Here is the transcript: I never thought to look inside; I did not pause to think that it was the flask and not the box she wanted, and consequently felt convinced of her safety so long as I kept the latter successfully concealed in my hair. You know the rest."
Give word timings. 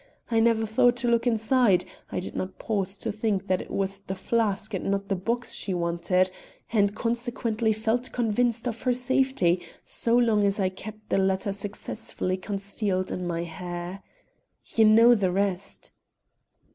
I 0.31 0.39
never 0.39 0.65
thought 0.65 0.95
to 0.95 1.07
look 1.07 1.27
inside; 1.27 1.85
I 2.11 2.19
did 2.19 2.35
not 2.35 2.57
pause 2.57 2.97
to 2.97 3.11
think 3.11 3.45
that 3.45 3.61
it 3.61 3.69
was 3.69 4.01
the 4.01 4.15
flask 4.15 4.73
and 4.73 4.89
not 4.89 5.09
the 5.09 5.15
box 5.15 5.53
she 5.53 5.75
wanted, 5.75 6.31
and 6.73 6.95
consequently 6.95 7.71
felt 7.71 8.11
convinced 8.11 8.67
of 8.67 8.81
her 8.81 8.93
safety 8.95 9.61
so 9.83 10.17
long 10.17 10.43
as 10.43 10.59
I 10.59 10.69
kept 10.69 11.09
the 11.09 11.19
latter 11.19 11.53
successfully 11.53 12.35
concealed 12.37 13.11
in 13.11 13.27
my 13.27 13.43
hair. 13.43 14.01
You 14.75 14.85
know 14.85 15.13
the 15.13 15.29
rest." 15.31 15.91